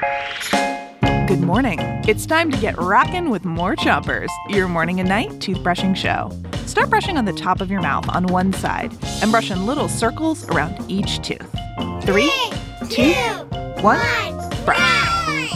[0.00, 1.78] Good morning.
[2.08, 6.30] It's time to get rockin' with more Chompers, your morning and night toothbrushing show.
[6.66, 9.88] Start brushing on the top of your mouth on one side and brush in little
[9.88, 11.54] circles around each tooth.
[12.02, 12.32] Three,
[12.88, 13.12] two,
[13.82, 15.52] one, brush.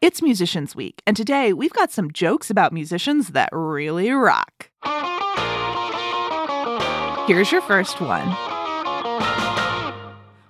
[0.00, 4.70] It's Musicians Week, and today we've got some jokes about musicians that really rock.
[7.26, 8.28] Here's your first one.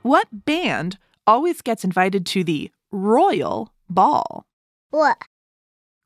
[0.02, 4.44] What band always gets invited to the Royal Ball?
[4.90, 5.18] What?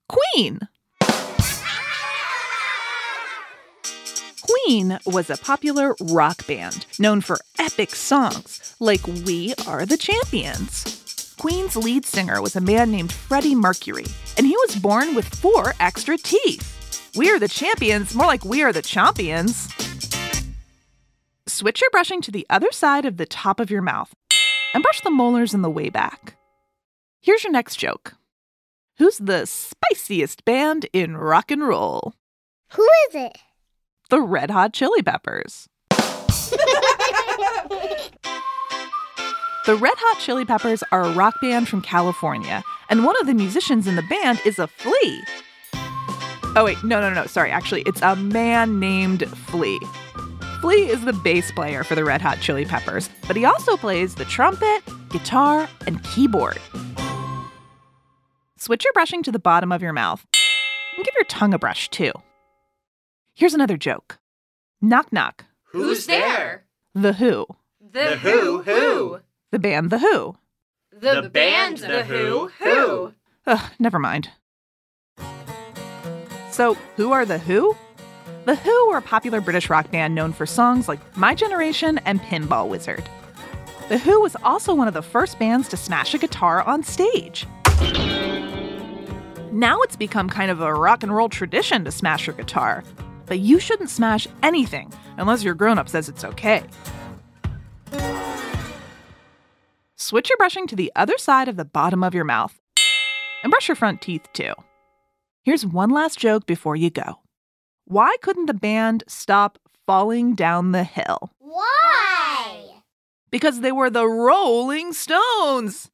[0.09, 0.61] Queen.
[4.43, 11.35] Queen was a popular rock band known for epic songs like We Are the Champions.
[11.39, 14.07] Queen's lead singer was a man named Freddie Mercury,
[14.39, 16.73] and he was born with four extra teeth.
[17.17, 19.69] We are the champions, more like we are the champions.
[21.47, 24.15] Switch your brushing to the other side of the top of your mouth
[24.77, 26.37] and brush the molars in the way back.
[27.23, 28.15] Here's your next joke
[28.99, 32.13] Who's the spiciest band in rock and roll?
[32.75, 33.39] Who is it?
[34.11, 35.67] The Red Hot Chili Peppers.
[39.65, 43.35] The Red Hot Chili Peppers are a rock band from California, and one of the
[43.35, 45.25] musicians in the band is a flea.
[46.55, 47.51] Oh, wait, no, no, no, sorry.
[47.51, 49.81] Actually, it's a man named Flea.
[50.61, 54.15] Flea is the bass player for the Red Hot Chili Peppers, but he also plays
[54.15, 56.59] the trumpet, guitar, and keyboard.
[58.57, 60.27] Switch your brushing to the bottom of your mouth
[60.97, 62.11] and give your tongue a brush too.
[63.35, 64.19] Here's another joke
[64.81, 65.45] Knock knock.
[65.65, 66.65] Who's there?
[66.95, 67.47] The Who.
[67.93, 69.21] The Who Who.
[69.51, 70.37] The band The Who.
[70.91, 73.15] The band The Who Who.
[73.47, 74.31] Ugh, never mind.
[76.51, 77.77] So, who are The Who?
[78.47, 82.21] The Who were a popular British rock band known for songs like My Generation and
[82.21, 83.03] Pinball Wizard.
[83.89, 87.45] The Who was also one of the first bands to smash a guitar on stage.
[89.51, 92.85] Now it's become kind of a rock and roll tradition to smash your guitar,
[93.27, 96.63] but you shouldn't smash anything unless your grown up says it's okay.
[99.97, 102.61] Switch your brushing to the other side of the bottom of your mouth
[103.43, 104.53] and brush your front teeth too.
[105.43, 107.19] Here's one last joke before you go.
[107.89, 111.31] Why couldn't the band stop falling down the hill?
[111.39, 112.83] Why?
[113.31, 115.89] Because they were the Rolling Stones.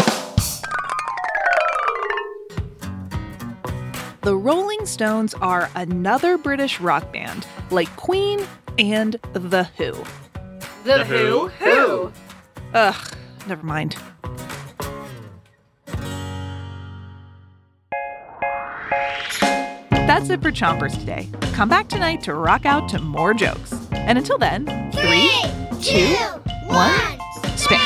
[4.23, 8.41] The Rolling Stones are another British rock band, like Queen
[8.79, 9.93] and The Who.
[10.85, 12.13] The Who Who.
[12.73, 13.17] Ugh,
[13.47, 13.97] never mind.
[20.13, 21.27] That's it for Chompers today.
[21.55, 23.73] Come back tonight to rock out to more jokes.
[23.93, 25.31] And until then, three,
[25.81, 26.15] two,
[26.67, 27.19] one,
[27.57, 27.79] spin.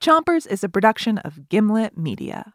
[0.00, 2.52] Chompers is a production of Gimlet Media.